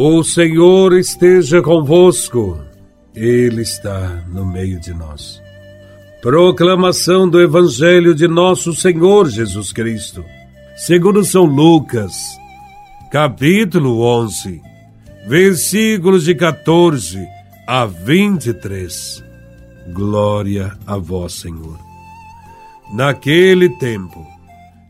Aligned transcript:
O 0.00 0.22
Senhor 0.22 0.92
esteja 0.92 1.60
convosco, 1.60 2.56
Ele 3.16 3.62
está 3.62 4.22
no 4.28 4.46
meio 4.46 4.78
de 4.78 4.94
nós. 4.94 5.42
Proclamação 6.22 7.28
do 7.28 7.42
Evangelho 7.42 8.14
de 8.14 8.28
Nosso 8.28 8.72
Senhor 8.72 9.28
Jesus 9.28 9.72
Cristo, 9.72 10.24
segundo 10.76 11.24
São 11.24 11.42
Lucas, 11.42 12.14
capítulo 13.10 14.02
11, 14.02 14.62
versículos 15.26 16.22
de 16.22 16.36
14 16.36 17.18
a 17.66 17.84
23. 17.84 19.24
Glória 19.92 20.78
a 20.86 20.96
vós, 20.96 21.32
Senhor. 21.32 21.76
Naquele 22.94 23.68
tempo, 23.80 24.24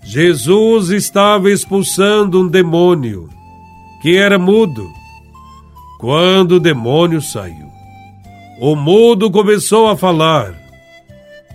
Jesus 0.04 0.90
estava 0.90 1.50
expulsando 1.50 2.42
um 2.42 2.46
demônio 2.46 3.30
que 4.02 4.14
era 4.14 4.38
mudo. 4.38 4.97
Quando 5.98 6.52
o 6.52 6.60
demônio 6.60 7.20
saiu, 7.20 7.68
o 8.60 8.76
mudo 8.76 9.30
começou 9.30 9.88
a 9.88 9.96
falar 9.96 10.54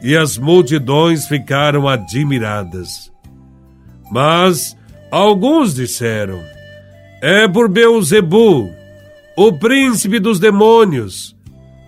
e 0.01 0.17
as 0.17 0.37
multidões 0.37 1.25
ficaram 1.25 1.87
admiradas. 1.87 3.09
Mas 4.11 4.77
alguns 5.09 5.73
disseram: 5.73 6.43
É 7.21 7.47
por 7.47 7.69
Beuzebu, 7.69 8.69
o 9.37 9.53
príncipe 9.53 10.19
dos 10.19 10.39
demônios, 10.39 11.33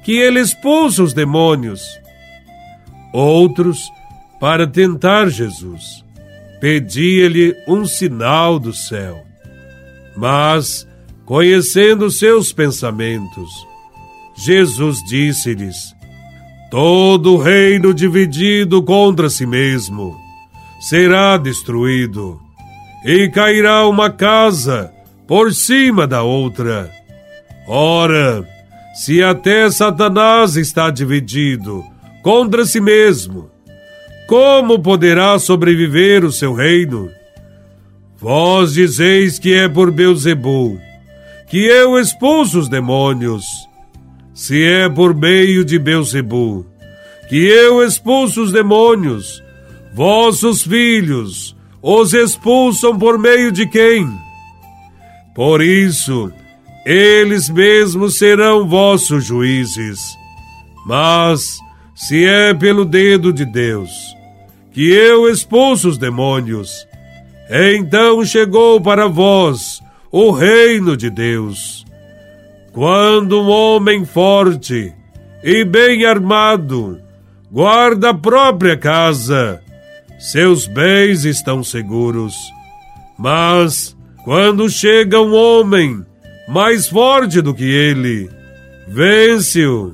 que 0.04 0.13
ele 0.13 0.40
expulsa 0.40 1.04
os 1.04 1.13
demônios. 1.13 1.82
Outros, 3.12 3.91
para 4.40 4.66
tentar 4.66 5.27
Jesus, 5.27 6.05
pedia-lhe 6.62 7.54
um 7.68 7.85
sinal 7.85 8.58
do 8.60 8.72
céu. 8.74 9.26
Mas, 10.16 10.88
conhecendo 11.25 12.09
seus 12.12 12.54
pensamentos, 12.54 13.49
Jesus 14.35 15.04
disse-lhes: 15.04 15.95
Todo 16.70 17.37
reino 17.37 17.93
dividido 17.93 18.84
contra 18.84 19.29
si 19.29 19.45
mesmo 19.45 20.15
será 20.79 21.37
destruído, 21.37 22.40
e 23.04 23.29
cairá 23.29 23.87
uma 23.87 24.09
casa 24.09 24.91
por 25.27 25.54
cima 25.54 26.05
da 26.05 26.21
outra. 26.21 26.91
Ora, 27.67 28.48
se 28.93 29.23
até 29.23 29.70
Satanás 29.71 30.55
está 30.55 30.91
dividido 30.91 31.84
contra 32.21 32.65
si 32.65 32.79
mesmo, 32.79 33.49
como 34.27 34.79
poderá 34.79 35.37
sobreviver 35.39 36.23
o 36.23 36.32
seu 36.32 36.54
reino? 36.54 37.10
Vós 38.17 38.73
dizeis 38.73 39.37
que 39.37 39.54
é 39.54 39.67
por 39.67 39.91
Beuzebu 39.91 40.79
que 41.48 41.65
eu 41.65 41.99
expulso 41.99 42.60
os 42.60 42.70
demônios. 42.70 43.46
Se 44.34 44.63
é 44.63 44.90
por 44.90 45.15
meio 45.15 45.63
de 45.63 45.79
Beuzebu 45.79 46.65
que 47.29 47.38
eu 47.38 47.84
expulso 47.84 48.43
os 48.43 48.51
demônios, 48.51 49.41
vossos 49.93 50.62
filhos 50.63 51.55
os 51.82 52.13
expulsam 52.13 52.98
por 52.98 53.18
meio 53.18 53.51
de 53.51 53.68
quem? 53.68 54.07
Por 55.35 55.62
isso, 55.62 56.32
eles 56.85 57.49
mesmos 57.49 58.18
serão 58.18 58.68
vossos 58.68 59.26
juízes. 59.26 59.99
Mas, 60.85 61.60
se 61.96 62.26
é 62.26 62.54
pelo 62.54 62.85
dedo 62.85 63.32
de 63.32 63.46
Deus 63.46 63.91
que 64.72 64.91
eu 64.91 65.29
expulso 65.29 65.88
os 65.88 65.97
demônios, 65.97 66.85
então 67.50 68.25
chegou 68.25 68.81
para 68.81 69.07
vós 69.07 69.75
o 70.18 70.31
reino 70.31 70.96
de 70.96 71.09
Deus. 71.09 71.85
Quando 72.72 73.41
um 73.41 73.50
homem 73.50 74.06
forte 74.06 74.94
e 75.44 75.66
bem 75.66 76.06
armado 76.06 77.01
guarda 77.51 78.12
a 78.12 78.13
própria 78.13 78.78
casa, 78.78 79.62
seus 80.17 80.67
bens 80.67 81.25
estão 81.25 81.62
seguros. 81.62 82.34
Mas 83.19 83.94
quando 84.23 84.69
chega 84.69 85.19
um 85.19 85.34
homem 85.34 86.01
mais 86.47 86.88
forte 86.88 87.41
do 87.41 87.53
que 87.53 87.66
ele, 87.66 88.29
vence-o, 88.88 89.91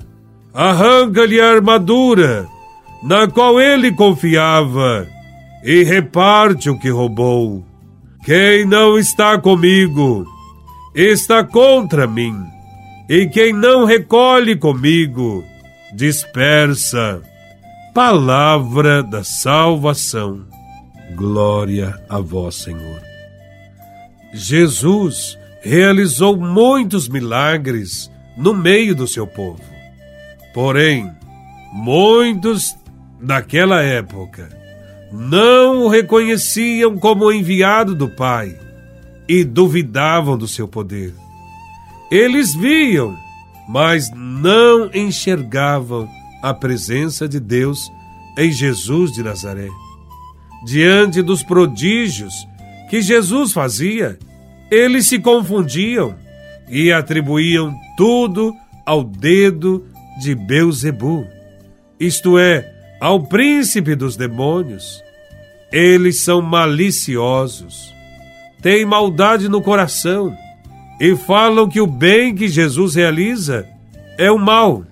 arranca-lhe 0.53 1.41
a 1.41 1.49
armadura 1.49 2.47
na 3.01 3.27
qual 3.27 3.59
ele 3.59 3.91
confiava 3.91 5.07
e 5.63 5.81
reparte 5.81 6.69
o 6.69 6.77
que 6.77 6.91
roubou. 6.91 7.70
Quem 8.23 8.65
não 8.65 8.99
está 8.99 9.39
comigo 9.39 10.27
está 10.93 11.43
contra 11.43 12.05
mim, 12.05 12.35
e 13.09 13.25
quem 13.27 13.51
não 13.51 13.83
recolhe 13.83 14.55
comigo 14.55 15.43
dispersa. 15.91 17.19
Palavra 17.95 19.01
da 19.01 19.23
salvação. 19.23 20.45
Glória 21.15 21.99
a 22.07 22.19
vós, 22.19 22.55
Senhor. 22.55 23.01
Jesus 24.33 25.35
realizou 25.63 26.37
muitos 26.37 27.09
milagres 27.09 28.11
no 28.37 28.53
meio 28.53 28.93
do 28.93 29.07
seu 29.07 29.25
povo. 29.25 29.63
Porém, 30.53 31.11
muitos 31.73 32.75
daquela 33.19 33.81
época 33.81 34.60
não 35.11 35.83
o 35.83 35.87
reconheciam 35.87 36.97
como 36.97 37.31
enviado 37.31 37.93
do 37.93 38.09
Pai 38.09 38.57
e 39.27 39.43
duvidavam 39.43 40.37
do 40.37 40.47
seu 40.47 40.67
poder. 40.67 41.13
Eles 42.09 42.53
viam, 42.53 43.17
mas 43.67 44.11
não 44.15 44.89
enxergavam 44.93 46.09
a 46.41 46.53
presença 46.53 47.27
de 47.27 47.39
Deus 47.39 47.91
em 48.37 48.51
Jesus 48.51 49.11
de 49.11 49.23
Nazaré. 49.23 49.69
Diante 50.65 51.21
dos 51.21 51.43
prodígios 51.43 52.33
que 52.89 53.01
Jesus 53.01 53.51
fazia, 53.51 54.17
eles 54.69 55.07
se 55.07 55.19
confundiam 55.19 56.15
e 56.69 56.91
atribuíam 56.91 57.73
tudo 57.97 58.53
ao 58.85 59.03
dedo 59.03 59.85
de 60.21 60.35
Beuzebu, 60.35 61.25
isto 61.99 62.37
é, 62.37 62.70
ao 63.01 63.19
príncipe 63.19 63.95
dos 63.95 64.15
demônios. 64.15 65.03
Eles 65.71 66.21
são 66.21 66.39
maliciosos, 66.39 67.91
têm 68.61 68.85
maldade 68.85 69.49
no 69.49 69.59
coração 69.61 70.37
e 70.99 71.15
falam 71.15 71.67
que 71.67 71.81
o 71.81 71.87
bem 71.87 72.35
que 72.35 72.47
Jesus 72.47 72.93
realiza 72.93 73.67
é 74.19 74.29
o 74.29 74.37
mal. 74.37 74.85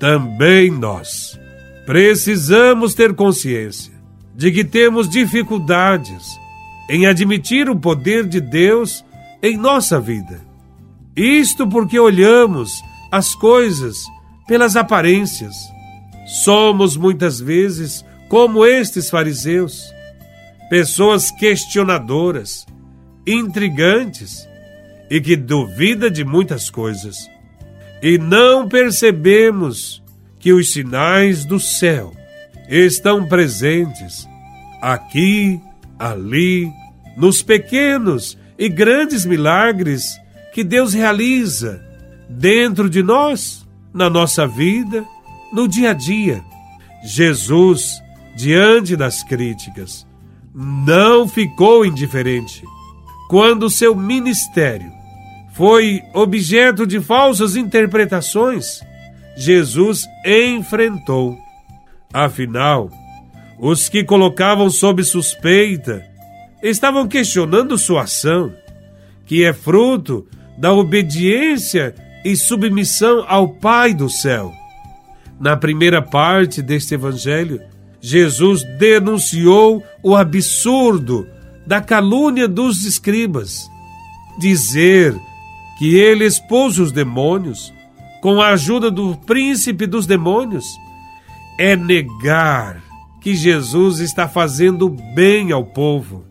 Também 0.00 0.70
nós 0.70 1.38
precisamos 1.84 2.94
ter 2.94 3.12
consciência 3.12 3.92
de 4.34 4.50
que 4.50 4.64
temos 4.64 5.08
dificuldades 5.08 6.24
em 6.88 7.06
admitir 7.06 7.68
o 7.68 7.76
poder 7.76 8.26
de 8.26 8.40
Deus 8.40 9.04
em 9.42 9.56
nossa 9.56 10.00
vida. 10.00 10.40
Isto 11.14 11.66
porque 11.66 11.98
olhamos 11.98 12.72
as 13.10 13.34
coisas 13.34 13.98
pelas 14.46 14.76
aparências 14.76 15.71
Somos 16.32 16.96
muitas 16.96 17.38
vezes 17.38 18.02
como 18.26 18.64
estes 18.64 19.10
fariseus, 19.10 19.92
pessoas 20.70 21.30
questionadoras, 21.30 22.64
intrigantes 23.26 24.48
e 25.10 25.20
que 25.20 25.36
duvida 25.36 26.10
de 26.10 26.24
muitas 26.24 26.70
coisas. 26.70 27.18
E 28.02 28.16
não 28.16 28.66
percebemos 28.66 30.02
que 30.40 30.54
os 30.54 30.72
sinais 30.72 31.44
do 31.44 31.60
céu 31.60 32.14
estão 32.66 33.28
presentes 33.28 34.26
aqui, 34.80 35.60
ali, 35.98 36.72
nos 37.14 37.42
pequenos 37.42 38.38
e 38.58 38.70
grandes 38.70 39.26
milagres 39.26 40.18
que 40.54 40.64
Deus 40.64 40.94
realiza 40.94 41.84
dentro 42.26 42.88
de 42.88 43.02
nós, 43.02 43.68
na 43.92 44.08
nossa 44.08 44.46
vida 44.46 45.06
no 45.52 45.68
dia 45.68 45.90
a 45.90 45.92
dia. 45.92 46.42
Jesus, 47.04 48.02
diante 48.34 48.96
das 48.96 49.22
críticas, 49.22 50.06
não 50.54 51.28
ficou 51.28 51.84
indiferente. 51.84 52.62
Quando 53.28 53.70
seu 53.70 53.94
ministério 53.94 54.90
foi 55.52 56.02
objeto 56.14 56.86
de 56.86 57.00
falsas 57.00 57.56
interpretações, 57.56 58.80
Jesus 59.36 60.06
enfrentou. 60.24 61.36
Afinal, 62.12 62.90
os 63.58 63.88
que 63.88 64.04
colocavam 64.04 64.68
sob 64.70 65.02
suspeita 65.02 66.04
estavam 66.62 67.08
questionando 67.08 67.78
sua 67.78 68.02
ação, 68.02 68.52
que 69.26 69.44
é 69.44 69.52
fruto 69.52 70.26
da 70.58 70.72
obediência 70.72 71.94
e 72.24 72.36
submissão 72.36 73.24
ao 73.26 73.48
Pai 73.48 73.94
do 73.94 74.08
céu. 74.08 74.52
Na 75.42 75.56
primeira 75.56 76.00
parte 76.00 76.62
deste 76.62 76.94
evangelho, 76.94 77.60
Jesus 78.00 78.62
denunciou 78.78 79.82
o 80.00 80.14
absurdo 80.14 81.26
da 81.66 81.80
calúnia 81.80 82.46
dos 82.46 82.84
escribas. 82.84 83.68
Dizer 84.38 85.18
que 85.80 85.96
ele 85.96 86.24
expulsa 86.24 86.82
os 86.82 86.92
demônios 86.92 87.74
com 88.20 88.40
a 88.40 88.50
ajuda 88.50 88.88
do 88.88 89.16
príncipe 89.16 89.84
dos 89.84 90.06
demônios 90.06 90.64
é 91.58 91.74
negar 91.74 92.80
que 93.20 93.34
Jesus 93.34 93.98
está 93.98 94.28
fazendo 94.28 94.88
bem 94.88 95.50
ao 95.50 95.64
povo. 95.64 96.24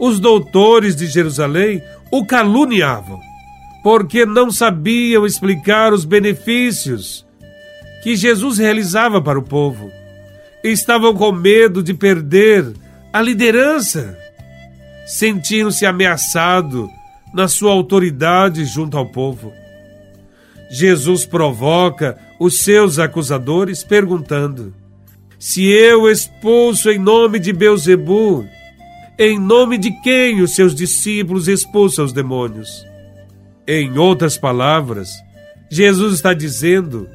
Os 0.00 0.18
doutores 0.18 0.96
de 0.96 1.06
Jerusalém 1.06 1.80
o 2.10 2.26
caluniavam, 2.26 3.20
porque 3.84 4.26
não 4.26 4.50
sabiam 4.50 5.24
explicar 5.24 5.92
os 5.92 6.04
benefícios 6.04 7.24
que 8.02 8.16
Jesus 8.16 8.58
realizava 8.58 9.22
para 9.22 9.38
o 9.38 9.42
povo. 9.42 9.90
Estavam 10.62 11.14
com 11.14 11.32
medo 11.32 11.82
de 11.82 11.94
perder 11.94 12.72
a 13.12 13.22
liderança. 13.22 14.18
Sentiam-se 15.06 15.86
ameaçados 15.86 16.88
na 17.32 17.48
sua 17.48 17.72
autoridade 17.72 18.64
junto 18.64 18.96
ao 18.96 19.06
povo. 19.06 19.52
Jesus 20.70 21.24
provoca 21.24 22.18
os 22.40 22.60
seus 22.60 22.98
acusadores 22.98 23.84
perguntando: 23.84 24.74
Se 25.38 25.64
eu 25.64 26.10
expulso 26.10 26.90
em 26.90 26.98
nome 26.98 27.38
de 27.38 27.52
Beuzebu, 27.52 28.46
em 29.18 29.38
nome 29.38 29.78
de 29.78 29.90
quem 30.02 30.40
os 30.40 30.54
seus 30.54 30.74
discípulos 30.74 31.46
expulsam 31.46 32.04
os 32.04 32.12
demônios? 32.12 32.84
Em 33.66 33.96
outras 33.98 34.36
palavras, 34.36 35.10
Jesus 35.70 36.14
está 36.14 36.32
dizendo 36.32 37.08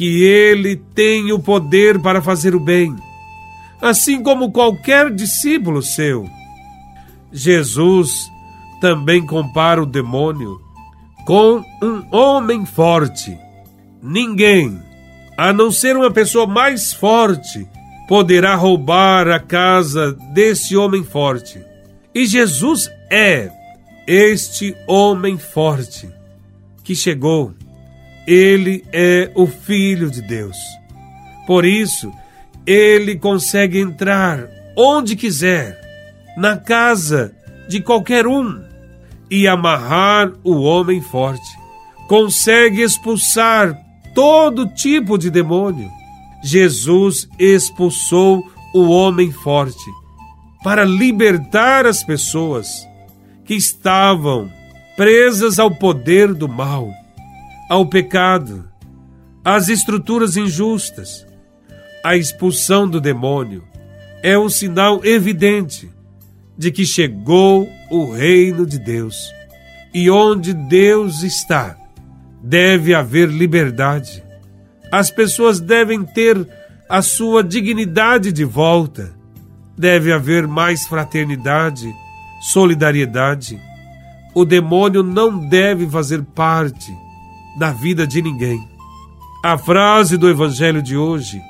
que 0.00 0.22
ele 0.24 0.76
tem 0.94 1.30
o 1.30 1.38
poder 1.38 2.00
para 2.00 2.22
fazer 2.22 2.54
o 2.54 2.58
bem, 2.58 2.96
assim 3.82 4.22
como 4.22 4.50
qualquer 4.50 5.14
discípulo 5.14 5.82
seu. 5.82 6.26
Jesus 7.30 8.32
também 8.80 9.26
compara 9.26 9.82
o 9.82 9.84
demônio 9.84 10.58
com 11.26 11.62
um 11.82 12.16
homem 12.16 12.64
forte. 12.64 13.38
Ninguém, 14.02 14.80
a 15.36 15.52
não 15.52 15.70
ser 15.70 15.94
uma 15.98 16.10
pessoa 16.10 16.46
mais 16.46 16.94
forte, 16.94 17.68
poderá 18.08 18.54
roubar 18.54 19.28
a 19.28 19.38
casa 19.38 20.12
desse 20.32 20.78
homem 20.78 21.04
forte. 21.04 21.62
E 22.14 22.24
Jesus 22.24 22.90
é 23.10 23.50
este 24.06 24.74
homem 24.88 25.36
forte 25.36 26.08
que 26.82 26.96
chegou. 26.96 27.52
Ele 28.26 28.84
é 28.92 29.30
o 29.34 29.46
Filho 29.46 30.10
de 30.10 30.22
Deus. 30.22 30.56
Por 31.46 31.64
isso, 31.64 32.12
ele 32.66 33.16
consegue 33.16 33.78
entrar 33.78 34.48
onde 34.76 35.16
quiser, 35.16 35.78
na 36.36 36.56
casa 36.56 37.34
de 37.68 37.80
qualquer 37.80 38.26
um 38.26 38.62
e 39.30 39.46
amarrar 39.46 40.32
o 40.42 40.60
homem 40.62 41.00
forte. 41.00 41.58
Consegue 42.08 42.82
expulsar 42.82 43.76
todo 44.14 44.68
tipo 44.68 45.16
de 45.16 45.30
demônio. 45.30 45.90
Jesus 46.42 47.28
expulsou 47.38 48.42
o 48.74 48.88
homem 48.88 49.30
forte 49.30 49.84
para 50.62 50.84
libertar 50.84 51.86
as 51.86 52.02
pessoas 52.02 52.86
que 53.44 53.54
estavam 53.54 54.50
presas 54.96 55.58
ao 55.58 55.70
poder 55.70 56.34
do 56.34 56.48
mal, 56.48 56.90
ao 57.70 57.86
pecado, 57.86 58.68
às 59.44 59.68
estruturas 59.68 60.36
injustas. 60.36 61.24
A 62.02 62.16
expulsão 62.16 62.88
do 62.88 63.00
demônio 63.00 63.62
é 64.24 64.36
um 64.36 64.48
sinal 64.48 65.04
evidente 65.04 65.88
de 66.58 66.72
que 66.72 66.84
chegou 66.84 67.70
o 67.88 68.10
reino 68.10 68.66
de 68.66 68.76
Deus. 68.76 69.32
E 69.94 70.10
onde 70.10 70.52
Deus 70.52 71.22
está, 71.22 71.76
deve 72.42 72.92
haver 72.92 73.28
liberdade. 73.28 74.24
As 74.90 75.08
pessoas 75.08 75.60
devem 75.60 76.02
ter 76.02 76.44
a 76.88 77.00
sua 77.02 77.44
dignidade 77.44 78.32
de 78.32 78.44
volta. 78.44 79.14
Deve 79.78 80.12
haver 80.12 80.44
mais 80.48 80.88
fraternidade, 80.88 81.88
solidariedade. 82.40 83.60
O 84.34 84.44
demônio 84.44 85.04
não 85.04 85.38
deve 85.48 85.88
fazer 85.88 86.24
parte 86.34 86.92
da 87.58 87.72
vida 87.72 88.06
de 88.06 88.22
ninguém. 88.22 88.68
A 89.42 89.56
frase 89.56 90.16
do 90.16 90.28
evangelho 90.28 90.82
de 90.82 90.96
hoje: 90.96 91.40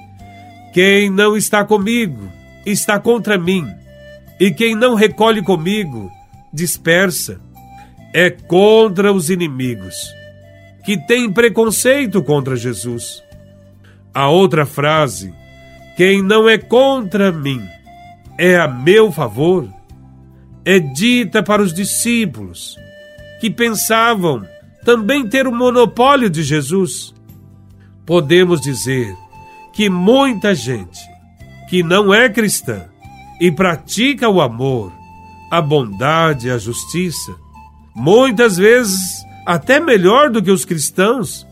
Quem 0.73 1.11
não 1.11 1.37
está 1.37 1.65
comigo 1.65 2.29
está 2.65 2.99
contra 2.99 3.39
mim 3.39 3.67
e 4.41 4.51
quem 4.51 4.75
não 4.75 4.95
recolhe 4.95 5.43
comigo, 5.43 6.11
dispersa. 6.51 7.39
É 8.13 8.31
contra 8.31 9.13
os 9.13 9.31
inimigos, 9.31 9.95
que 10.85 10.97
têm 10.97 11.31
preconceito 11.31 12.21
contra 12.25 12.57
Jesus. 12.57 13.23
A 14.13 14.29
outra 14.29 14.67
frase, 14.67 15.33
quem 15.97 16.21
não 16.21 16.49
é 16.49 16.59
contra 16.59 17.31
mim, 17.31 17.63
é 18.37 18.57
a 18.57 18.67
meu 18.67 19.13
favor, 19.13 19.69
é 20.65 20.81
dita 20.81 21.41
para 21.41 21.63
os 21.63 21.73
discípulos, 21.73 22.77
que 23.41 23.49
pensavam 23.49 24.45
também 24.85 25.29
ter 25.29 25.47
o 25.47 25.53
monopólio 25.53 26.31
de 26.31 26.43
Jesus. 26.43 27.15
Podemos 28.07 28.61
dizer 28.61 29.17
que 29.73 29.89
muita 29.89 30.55
gente 30.55 30.99
que 31.69 31.83
não 31.83 32.13
é 32.13 32.29
cristã 32.29 32.87
e 33.41 33.51
pratica 33.51 34.29
o 34.29 34.41
amor, 34.41 34.93
a 35.51 35.61
bondade, 35.61 36.51
a 36.51 36.59
justiça, 36.59 37.33
muitas 37.95 38.57
vezes 38.57 39.25
até 39.47 39.81
melhor 39.81 40.31
do 40.31 40.43
que 40.43 40.51
os 40.51 40.65
cristãos, 40.65 41.47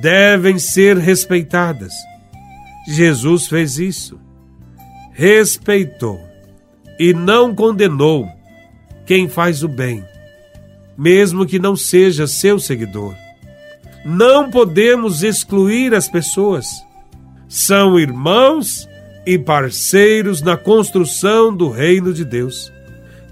devem 0.00 0.58
ser 0.58 0.96
respeitadas. 0.96 1.92
Jesus 2.88 3.46
fez 3.46 3.78
isso. 3.78 4.18
Respeitou 5.12 6.18
e 6.98 7.12
não 7.12 7.54
condenou 7.54 8.26
quem 9.06 9.28
faz 9.28 9.62
o 9.62 9.68
bem, 9.68 10.04
mesmo 11.00 11.46
que 11.46 11.58
não 11.58 11.74
seja 11.74 12.26
seu 12.26 12.58
seguidor. 12.60 13.14
Não 14.04 14.50
podemos 14.50 15.22
excluir 15.22 15.94
as 15.94 16.06
pessoas. 16.06 16.66
São 17.48 17.98
irmãos 17.98 18.86
e 19.26 19.38
parceiros 19.38 20.42
na 20.42 20.58
construção 20.58 21.56
do 21.56 21.70
reino 21.70 22.12
de 22.12 22.22
Deus. 22.22 22.70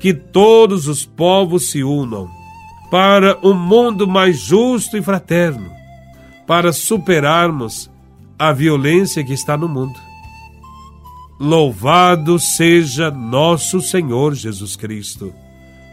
Que 0.00 0.14
todos 0.14 0.88
os 0.88 1.04
povos 1.04 1.70
se 1.70 1.84
unam 1.84 2.26
para 2.90 3.38
um 3.42 3.52
mundo 3.52 4.08
mais 4.08 4.38
justo 4.38 4.96
e 4.96 5.02
fraterno, 5.02 5.70
para 6.46 6.72
superarmos 6.72 7.90
a 8.38 8.50
violência 8.50 9.22
que 9.22 9.34
está 9.34 9.58
no 9.58 9.68
mundo. 9.68 10.00
Louvado 11.38 12.38
seja 12.38 13.10
nosso 13.10 13.82
Senhor 13.82 14.34
Jesus 14.34 14.74
Cristo, 14.74 15.34